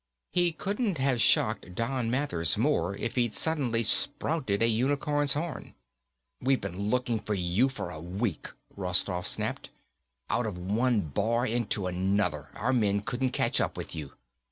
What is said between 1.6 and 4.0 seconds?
Don Mathers more if he'd suddenly